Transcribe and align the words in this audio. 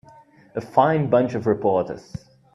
A 0.55 0.61
fine 0.61 1.11
bunch 1.11 1.35
of 1.35 1.45
reporters. 1.45 2.11